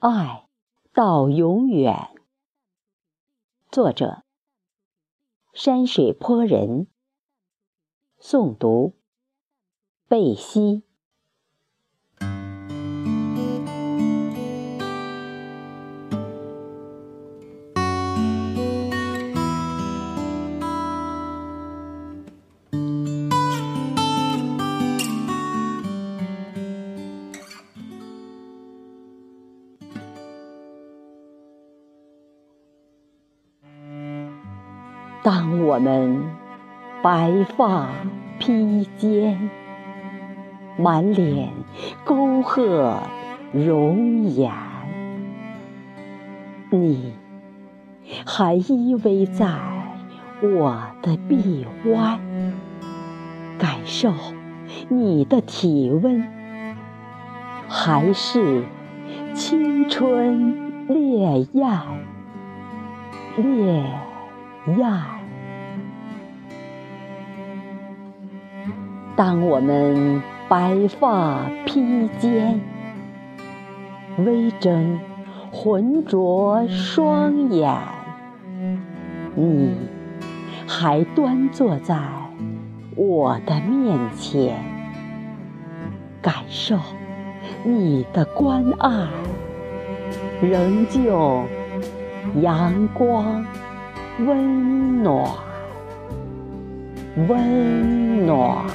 [0.00, 0.48] 爱
[0.94, 2.08] 到永远。
[3.70, 4.24] 作者：
[5.52, 6.86] 山水坡人。
[8.18, 8.94] 诵读：
[10.08, 10.84] 贝西。
[35.22, 36.22] 当我们
[37.02, 37.88] 白发
[38.38, 39.50] 披肩，
[40.78, 41.50] 满脸
[42.04, 42.96] 沟壑
[43.52, 44.50] 容颜，
[46.70, 47.12] 你
[48.24, 49.46] 还依偎在
[50.40, 52.18] 我的臂弯，
[53.58, 54.14] 感受
[54.88, 56.26] 你的体温，
[57.68, 58.64] 还是
[59.34, 61.78] 青春烈焰，
[63.36, 63.84] 烈
[64.66, 64.90] 焰。
[69.16, 72.60] 当我们白发披肩，
[74.18, 74.98] 微睁
[75.50, 77.76] 浑浊双眼，
[79.34, 79.74] 你
[80.66, 81.98] 还端坐在
[82.96, 84.62] 我的面前，
[86.22, 86.78] 感受
[87.62, 89.06] 你的关爱，
[90.40, 91.42] 仍旧
[92.40, 93.44] 阳光
[94.26, 95.30] 温暖，
[97.28, 98.66] 温暖。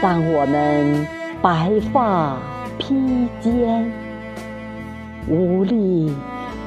[0.00, 1.06] 当我们
[1.42, 2.36] 白发
[2.78, 3.92] 披肩，
[5.28, 6.14] 无力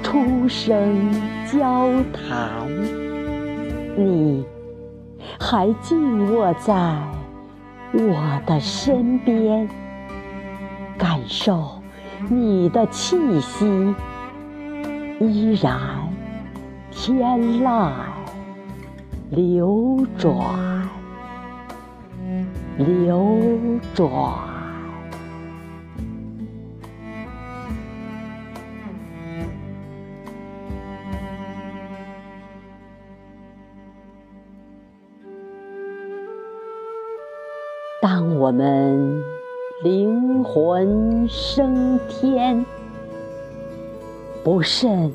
[0.04, 1.12] 出声
[1.48, 2.70] 交谈，
[3.98, 4.46] 你
[5.40, 6.96] 还静卧在
[7.92, 9.68] 我的身边，
[10.96, 11.82] 感受
[12.30, 13.96] 你的气息，
[15.20, 15.80] 依然
[16.92, 17.92] 天籁
[19.30, 20.34] 流转。
[22.78, 24.10] 流转。
[38.02, 39.24] 当我们
[39.84, 42.66] 灵魂升天，
[44.42, 45.12] 不慎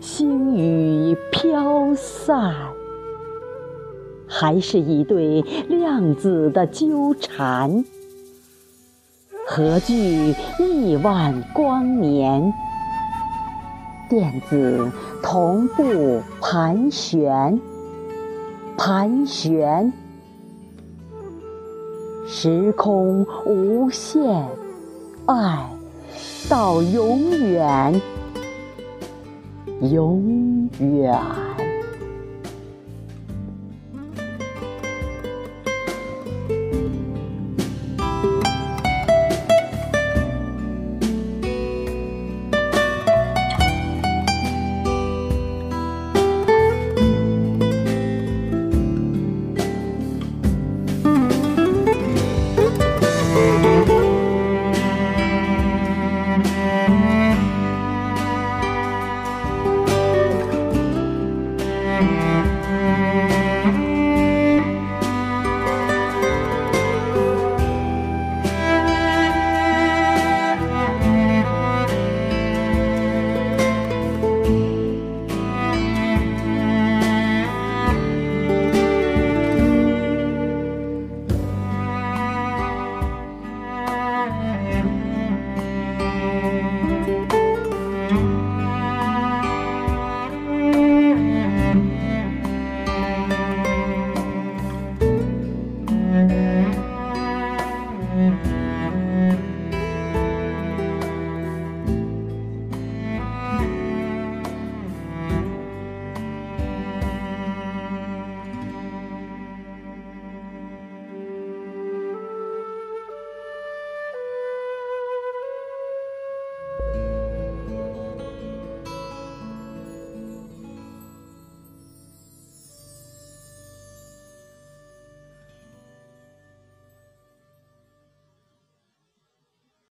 [0.00, 2.54] 星雨飘散。
[4.28, 7.84] 还是一对量子的纠缠，
[9.48, 12.52] 何惧亿万光年？
[14.08, 14.92] 电子
[15.24, 17.60] 同步盘旋，
[18.76, 19.92] 盘旋，
[22.30, 24.46] 时空无限，
[25.24, 25.66] 爱
[26.46, 28.00] 到永远，
[29.80, 31.18] 永远。